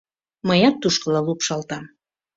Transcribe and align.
Мыят 0.47 0.75
тушкыла 0.81 1.21
лупшалтам. 1.27 1.83